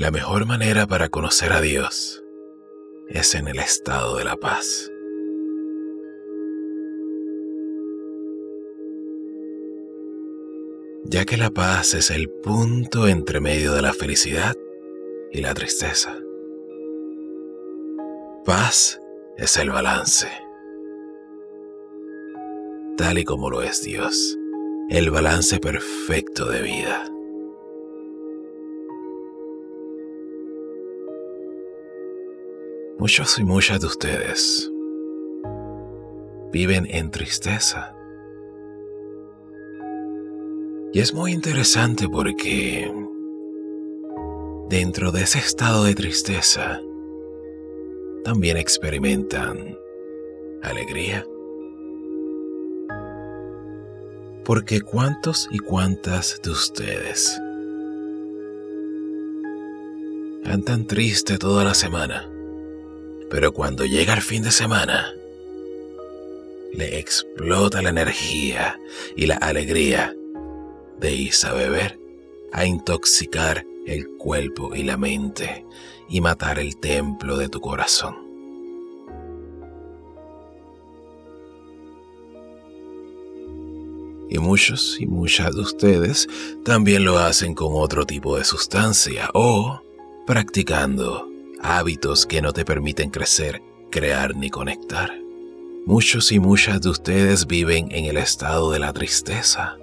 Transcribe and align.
La 0.00 0.10
mejor 0.10 0.46
manera 0.46 0.86
para 0.86 1.10
conocer 1.10 1.52
a 1.52 1.60
Dios 1.60 2.24
es 3.10 3.34
en 3.34 3.48
el 3.48 3.58
estado 3.58 4.16
de 4.16 4.24
la 4.24 4.34
paz. 4.34 4.90
Ya 11.04 11.26
que 11.26 11.36
la 11.36 11.50
paz 11.50 11.92
es 11.92 12.10
el 12.10 12.30
punto 12.30 13.08
entre 13.08 13.40
medio 13.40 13.74
de 13.74 13.82
la 13.82 13.92
felicidad 13.92 14.56
y 15.32 15.42
la 15.42 15.52
tristeza. 15.52 16.16
Paz 18.46 18.98
es 19.36 19.58
el 19.58 19.68
balance. 19.68 20.28
Tal 22.96 23.18
y 23.18 23.24
como 23.24 23.50
lo 23.50 23.60
es 23.60 23.82
Dios, 23.82 24.38
el 24.88 25.10
balance 25.10 25.60
perfecto 25.60 26.46
de 26.46 26.62
vida. 26.62 27.19
Muchos 33.00 33.38
y 33.38 33.44
muchas 33.44 33.80
de 33.80 33.86
ustedes 33.86 34.70
viven 36.52 36.86
en 36.90 37.10
tristeza. 37.10 37.94
Y 40.92 41.00
es 41.00 41.14
muy 41.14 41.32
interesante 41.32 42.06
porque 42.10 42.92
dentro 44.68 45.12
de 45.12 45.22
ese 45.22 45.38
estado 45.38 45.84
de 45.84 45.94
tristeza 45.94 46.78
también 48.22 48.58
experimentan 48.58 49.78
alegría. 50.62 51.24
Porque 54.44 54.82
cuántos 54.82 55.48
y 55.50 55.58
cuántas 55.58 56.38
de 56.42 56.50
ustedes 56.50 57.40
andan 60.44 60.86
triste 60.86 61.38
toda 61.38 61.64
la 61.64 61.72
semana 61.72 62.29
pero 63.30 63.52
cuando 63.52 63.86
llega 63.86 64.12
el 64.12 64.22
fin 64.22 64.42
de 64.42 64.50
semana, 64.50 65.14
le 66.72 66.98
explota 66.98 67.80
la 67.80 67.90
energía 67.90 68.78
y 69.16 69.26
la 69.26 69.36
alegría 69.36 70.14
de 70.98 71.14
irse 71.14 71.46
a 71.46 71.52
beber, 71.52 71.98
a 72.52 72.66
intoxicar 72.66 73.64
el 73.86 74.08
cuerpo 74.18 74.74
y 74.74 74.82
la 74.82 74.96
mente 74.96 75.64
y 76.08 76.20
matar 76.20 76.58
el 76.58 76.76
templo 76.76 77.36
de 77.36 77.48
tu 77.48 77.60
corazón. 77.60 78.16
Y 84.28 84.38
muchos 84.38 84.96
y 85.00 85.06
muchas 85.06 85.54
de 85.54 85.60
ustedes 85.60 86.28
también 86.64 87.04
lo 87.04 87.18
hacen 87.18 87.54
con 87.54 87.68
otro 87.72 88.06
tipo 88.06 88.36
de 88.36 88.44
sustancia 88.44 89.28
o 89.34 89.82
practicando 90.26 91.29
hábitos 91.62 92.26
que 92.26 92.42
no 92.42 92.52
te 92.52 92.64
permiten 92.64 93.10
crecer, 93.10 93.62
crear 93.90 94.36
ni 94.36 94.50
conectar. 94.50 95.12
Muchos 95.86 96.30
y 96.32 96.38
muchas 96.38 96.80
de 96.82 96.90
ustedes 96.90 97.46
viven 97.46 97.90
en 97.90 98.04
el 98.04 98.16
estado 98.16 98.70
de 98.70 98.78
la 98.78 98.92
tristeza 98.92 99.78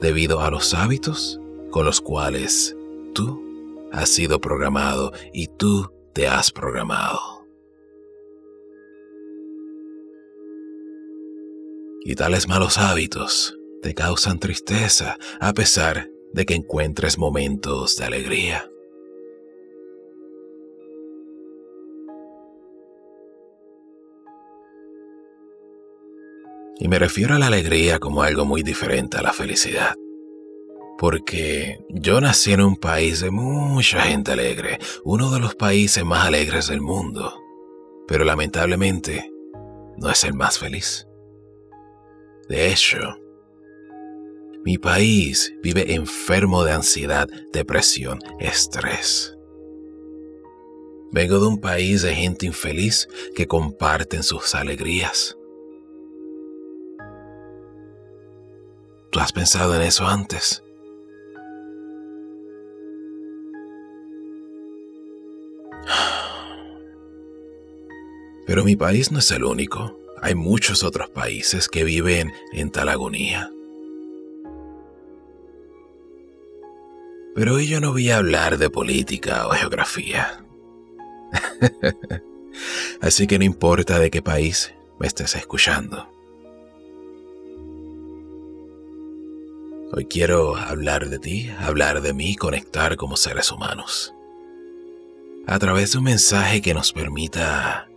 debido 0.00 0.40
a 0.40 0.50
los 0.50 0.74
hábitos 0.74 1.40
con 1.70 1.84
los 1.84 2.00
cuales 2.00 2.76
tú 3.14 3.88
has 3.92 4.10
sido 4.10 4.40
programado 4.40 5.12
y 5.32 5.48
tú 5.48 5.90
te 6.12 6.26
has 6.26 6.50
programado. 6.50 7.46
Y 12.04 12.14
tales 12.14 12.48
malos 12.48 12.78
hábitos 12.78 13.58
te 13.82 13.94
causan 13.94 14.38
tristeza 14.38 15.18
a 15.40 15.52
pesar 15.52 16.10
de 16.32 16.46
que 16.46 16.54
encuentres 16.54 17.18
momentos 17.18 17.96
de 17.96 18.04
alegría. 18.04 18.70
Y 26.80 26.88
me 26.88 26.98
refiero 26.98 27.34
a 27.34 27.38
la 27.38 27.48
alegría 27.48 27.98
como 27.98 28.22
algo 28.22 28.46
muy 28.46 28.62
diferente 28.62 29.18
a 29.18 29.22
la 29.22 29.34
felicidad. 29.34 29.94
Porque 30.98 31.78
yo 31.90 32.22
nací 32.22 32.54
en 32.54 32.62
un 32.62 32.76
país 32.76 33.20
de 33.20 33.30
mucha 33.30 34.00
gente 34.00 34.32
alegre, 34.32 34.78
uno 35.04 35.30
de 35.30 35.40
los 35.40 35.54
países 35.54 36.04
más 36.06 36.26
alegres 36.26 36.68
del 36.68 36.80
mundo, 36.80 37.38
pero 38.08 38.24
lamentablemente 38.24 39.30
no 39.98 40.10
es 40.10 40.24
el 40.24 40.32
más 40.32 40.58
feliz. 40.58 41.06
De 42.48 42.72
hecho, 42.72 42.98
mi 44.64 44.78
país 44.78 45.52
vive 45.62 45.94
enfermo 45.94 46.64
de 46.64 46.72
ansiedad, 46.72 47.28
depresión, 47.52 48.20
estrés. 48.38 49.36
Vengo 51.12 51.40
de 51.40 51.46
un 51.46 51.60
país 51.60 52.00
de 52.00 52.14
gente 52.14 52.46
infeliz 52.46 53.06
que 53.34 53.46
comparten 53.46 54.22
sus 54.22 54.54
alegrías 54.54 55.36
¿Tú 59.10 59.18
has 59.18 59.32
pensado 59.32 59.74
en 59.74 59.82
eso 59.82 60.06
antes? 60.06 60.62
Pero 68.46 68.64
mi 68.64 68.76
país 68.76 69.12
no 69.12 69.18
es 69.18 69.30
el 69.30 69.44
único. 69.44 69.98
Hay 70.22 70.34
muchos 70.34 70.82
otros 70.84 71.08
países 71.10 71.68
que 71.68 71.84
viven 71.84 72.32
en 72.52 72.70
tal 72.70 72.88
agonía. 72.88 73.52
Pero 77.34 77.54
hoy 77.54 77.68
yo 77.68 77.80
no 77.80 77.92
voy 77.92 78.10
a 78.10 78.18
hablar 78.18 78.58
de 78.58 78.70
política 78.70 79.46
o 79.46 79.50
geografía. 79.50 80.44
Así 83.00 83.26
que 83.26 83.38
no 83.38 83.44
importa 83.44 83.98
de 83.98 84.10
qué 84.10 84.20
país 84.20 84.74
me 84.98 85.06
estés 85.06 85.36
escuchando. 85.36 86.19
Hoy 89.92 90.04
quiero 90.04 90.54
hablar 90.54 91.08
de 91.08 91.18
ti, 91.18 91.50
hablar 91.58 92.00
de 92.00 92.12
mí, 92.12 92.36
conectar 92.36 92.96
como 92.96 93.16
seres 93.16 93.50
humanos. 93.50 94.14
A 95.48 95.58
través 95.58 95.90
de 95.90 95.98
un 95.98 96.04
mensaje 96.04 96.62
que 96.62 96.74
nos 96.74 96.92
permita 96.92 97.88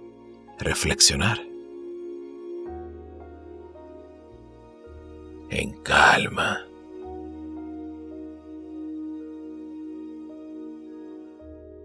reflexionar. 0.58 1.40
En 5.52 5.74
calma. 5.84 6.66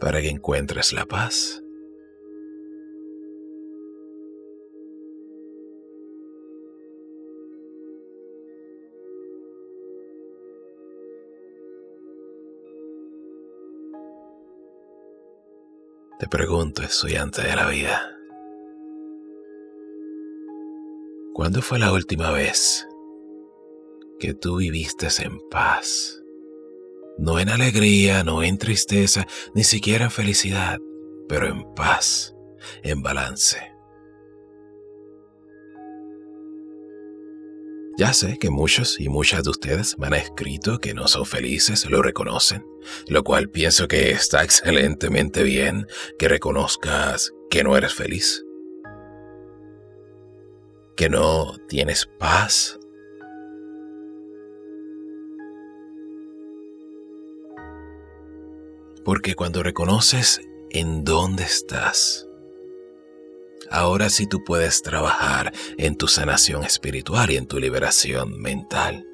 Para 0.00 0.22
que 0.22 0.30
encuentres 0.30 0.94
la 0.94 1.04
paz 1.04 1.62
Te 16.18 16.26
pregunto, 16.26 16.82
estudiante 16.82 17.42
de 17.42 17.54
la 17.54 17.68
vida, 17.68 18.18
¿cuándo 21.32 21.62
fue 21.62 21.78
la 21.78 21.92
última 21.92 22.32
vez 22.32 22.88
que 24.18 24.34
tú 24.34 24.56
viviste 24.56 25.06
en 25.22 25.38
paz? 25.48 26.20
No 27.18 27.38
en 27.38 27.50
alegría, 27.50 28.24
no 28.24 28.42
en 28.42 28.58
tristeza, 28.58 29.28
ni 29.54 29.62
siquiera 29.62 30.06
en 30.06 30.10
felicidad, 30.10 30.80
pero 31.28 31.46
en 31.46 31.72
paz, 31.74 32.34
en 32.82 33.00
balance. 33.00 33.77
Ya 37.98 38.12
sé 38.12 38.38
que 38.38 38.48
muchos 38.48 39.00
y 39.00 39.08
muchas 39.08 39.42
de 39.42 39.50
ustedes 39.50 39.98
me 39.98 40.06
han 40.06 40.14
escrito 40.14 40.78
que 40.78 40.94
no 40.94 41.08
son 41.08 41.26
felices, 41.26 41.84
lo 41.90 42.00
reconocen, 42.00 42.64
lo 43.08 43.24
cual 43.24 43.50
pienso 43.50 43.88
que 43.88 44.12
está 44.12 44.44
excelentemente 44.44 45.42
bien 45.42 45.88
que 46.16 46.28
reconozcas 46.28 47.32
que 47.50 47.64
no 47.64 47.76
eres 47.76 47.92
feliz, 47.94 48.44
que 50.96 51.08
no 51.08 51.56
tienes 51.66 52.06
paz. 52.20 52.78
Porque 59.04 59.34
cuando 59.34 59.64
reconoces 59.64 60.40
en 60.70 61.02
dónde 61.02 61.42
estás, 61.42 62.27
ahora 63.70 64.10
sí 64.10 64.26
tú 64.26 64.44
puedes 64.44 64.82
trabajar 64.82 65.52
en 65.76 65.96
tu 65.96 66.08
sanación 66.08 66.64
espiritual 66.64 67.30
y 67.30 67.36
en 67.36 67.46
tu 67.46 67.58
liberación 67.58 68.40
mental. 68.40 69.04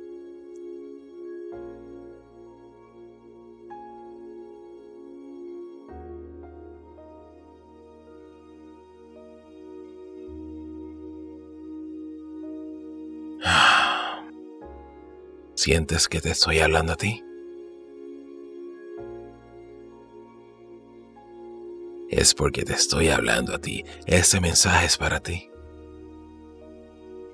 ¿Sientes 15.55 16.09
que 16.09 16.21
te 16.21 16.31
estoy 16.31 16.61
hablando 16.61 16.95
a 16.95 16.97
ti? 16.97 17.23
Es 22.25 22.35
porque 22.35 22.65
te 22.65 22.73
estoy 22.73 23.11
hablando 23.11 23.55
a 23.55 23.59
ti. 23.59 23.85
Ese 24.07 24.41
mensaje 24.41 24.87
es 24.87 24.97
para 24.97 25.21
ti. 25.21 25.51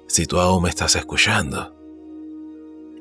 Si 0.08 0.26
tú 0.26 0.40
aún 0.40 0.64
me 0.64 0.68
estás 0.68 0.96
escuchando 0.96 1.76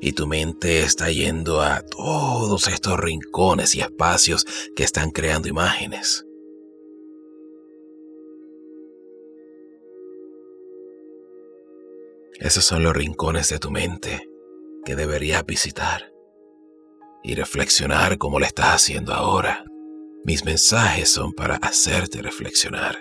y 0.00 0.12
tu 0.12 0.28
mente 0.28 0.82
está 0.82 1.10
yendo 1.10 1.60
a 1.60 1.82
todos 1.82 2.68
estos 2.68 2.96
rincones 2.98 3.74
y 3.74 3.80
espacios 3.80 4.46
que 4.76 4.84
están 4.84 5.10
creando 5.10 5.48
imágenes, 5.48 6.24
esos 12.38 12.64
son 12.64 12.84
los 12.84 12.94
rincones 12.94 13.48
de 13.48 13.58
tu 13.58 13.72
mente 13.72 14.30
que 14.84 14.94
deberías 14.94 15.44
visitar 15.44 16.12
y 17.24 17.34
reflexionar 17.34 18.16
como 18.16 18.38
lo 18.38 18.46
estás 18.46 18.76
haciendo 18.76 19.12
ahora. 19.12 19.64
Mis 20.22 20.44
mensajes 20.44 21.08
son 21.08 21.32
para 21.32 21.56
hacerte 21.56 22.20
reflexionar. 22.20 22.98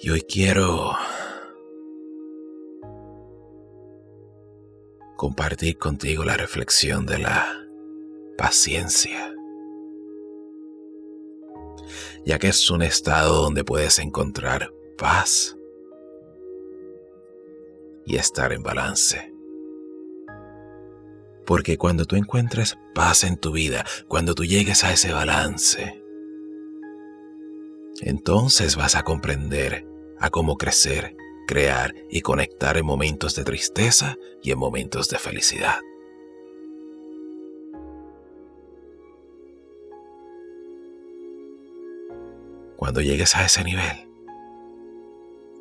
Y 0.00 0.10
hoy 0.10 0.20
quiero 0.22 0.92
compartir 5.16 5.78
contigo 5.78 6.24
la 6.24 6.36
reflexión 6.36 7.06
de 7.06 7.18
la 7.18 7.46
paciencia, 8.36 9.34
ya 12.26 12.38
que 12.38 12.48
es 12.48 12.70
un 12.70 12.82
estado 12.82 13.42
donde 13.42 13.64
puedes 13.64 13.98
encontrar 14.00 14.74
paz 14.98 15.56
y 18.04 18.16
estar 18.16 18.52
en 18.52 18.62
balance. 18.62 19.33
Porque 21.46 21.76
cuando 21.76 22.04
tú 22.06 22.16
encuentres 22.16 22.78
paz 22.94 23.24
en 23.24 23.36
tu 23.36 23.52
vida, 23.52 23.84
cuando 24.08 24.34
tú 24.34 24.44
llegues 24.44 24.84
a 24.84 24.92
ese 24.92 25.12
balance, 25.12 26.02
entonces 28.00 28.76
vas 28.76 28.96
a 28.96 29.02
comprender 29.02 29.86
a 30.18 30.30
cómo 30.30 30.56
crecer, 30.56 31.16
crear 31.46 31.94
y 32.10 32.22
conectar 32.22 32.76
en 32.76 32.86
momentos 32.86 33.34
de 33.34 33.44
tristeza 33.44 34.16
y 34.42 34.52
en 34.52 34.58
momentos 34.58 35.08
de 35.08 35.18
felicidad. 35.18 35.80
Cuando 42.76 43.00
llegues 43.00 43.36
a 43.36 43.44
ese 43.44 43.64
nivel, 43.64 44.08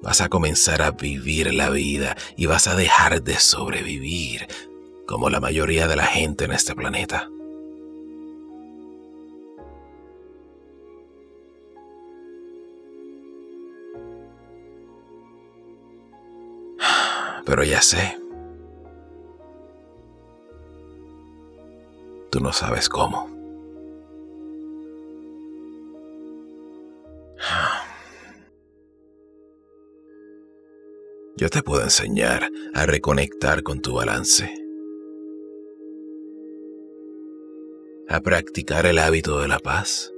vas 0.02 0.20
a 0.20 0.30
comenzar 0.30 0.82
a 0.82 0.92
vivir 0.92 1.54
la 1.54 1.70
vida 1.70 2.18
y 2.36 2.48
vas 2.48 2.68
a 2.68 2.76
dejar 2.76 3.22
de 3.24 3.36
sobrevivir 3.36 4.48
como 5.14 5.30
la 5.30 5.40
mayoría 5.40 5.88
de 5.88 5.96
la 5.96 6.08
gente 6.08 6.46
en 6.46 6.54
este 6.54 6.74
planeta. 6.74 7.30
Pero 17.46 17.64
ya 17.64 17.80
sé, 17.84 18.18
tú 22.32 22.40
no 22.40 22.52
sabes 22.52 22.90
cómo. 22.90 23.30
Yo 31.38 31.50
te 31.52 31.62
puedo 31.62 31.84
enseñar 31.84 32.50
a 32.74 32.88
reconectar 32.88 33.62
con 33.62 33.80
tu 33.80 33.94
balance 33.94 34.63
a 38.14 38.22
practicar 38.22 38.86
el 38.86 39.00
hábito 39.00 39.40
de 39.40 39.48
la 39.48 39.58
paz. 39.58 40.14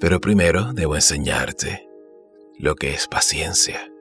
Pero 0.00 0.20
primero 0.20 0.72
debo 0.72 0.96
enseñarte 0.96 1.88
lo 2.58 2.74
que 2.74 2.90
es 2.90 3.06
paciencia. 3.06 3.92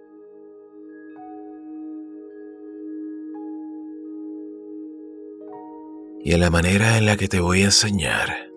Y 6.23 6.33
en 6.33 6.39
la 6.39 6.49
manera 6.49 6.97
en 6.97 7.05
la 7.05 7.15
que 7.15 7.27
te 7.27 7.39
voy 7.39 7.61
a 7.61 7.65
enseñar 7.65 8.49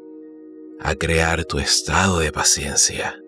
a 0.80 0.94
crear 0.94 1.44
tu 1.44 1.58
estado 1.58 2.18
de 2.18 2.32
paciencia, 2.32 3.22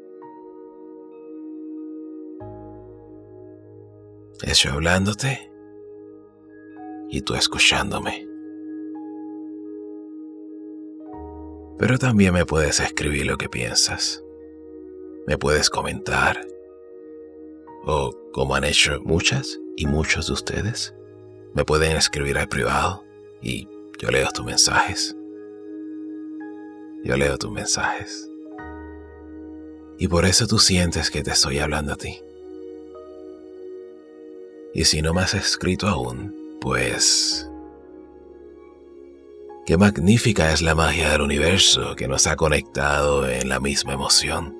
es 4.41 4.63
yo 4.63 4.73
hablándote 4.73 5.51
y 7.11 7.23
tú 7.23 7.35
escuchándome. 7.35 8.29
Pero 11.79 11.97
también 11.99 12.35
me 12.35 12.45
puedes 12.45 12.81
escribir 12.81 13.27
lo 13.27 13.39
que 13.39 13.49
piensas. 13.49 14.23
Me 15.27 15.39
puedes 15.39 15.71
comentar. 15.71 16.45
O 17.85 18.13
como 18.33 18.57
han 18.57 18.65
hecho 18.65 19.01
muchas 19.05 19.61
y 19.77 19.87
muchos 19.87 20.27
de 20.27 20.33
ustedes, 20.33 20.95
me 21.55 21.65
pueden 21.65 21.97
escribir 21.97 22.37
al 22.37 22.49
privado 22.49 23.05
y 23.41 23.69
yo 23.99 24.11
leo 24.11 24.29
tus 24.33 24.45
mensajes. 24.45 25.17
Yo 27.05 27.17
leo 27.17 27.39
tus 27.39 27.51
mensajes. 27.51 28.29
Y 29.99 30.09
por 30.09 30.25
eso 30.25 30.47
tú 30.47 30.59
sientes 30.59 31.11
que 31.11 31.23
te 31.23 31.31
estoy 31.31 31.59
hablando 31.59 31.93
a 31.93 31.97
ti. 31.97 32.21
Y 34.75 34.85
si 34.85 35.01
no 35.01 35.15
me 35.15 35.23
has 35.23 35.35
escrito 35.35 35.89
aún, 35.89 36.38
pues... 36.61 37.51
Qué 39.67 39.77
magnífica 39.77 40.53
es 40.53 40.63
la 40.63 40.75
magia 40.75 41.11
del 41.11 41.21
universo 41.21 41.95
que 41.95 42.09
nos 42.09 42.27
ha 42.27 42.37
conectado 42.37 43.29
en 43.29 43.51
la 43.51 43.61
misma 43.61 43.93
emoción. 43.93 44.57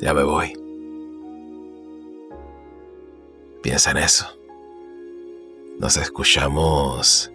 Ya 0.00 0.12
me 0.12 0.24
voy. 0.24 0.52
Piensa 3.62 3.92
en 3.92 3.98
eso. 3.98 4.26
Nos 5.78 5.96
escuchamos 5.96 7.32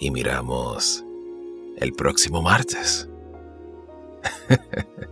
y 0.00 0.10
miramos 0.10 1.04
el 1.76 1.92
próximo 1.92 2.42
martes. 2.42 3.08